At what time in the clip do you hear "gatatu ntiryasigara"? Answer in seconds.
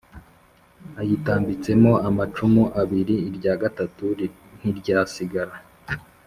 3.61-5.55